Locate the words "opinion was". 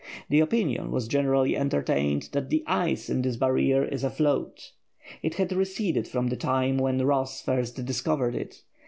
0.39-1.07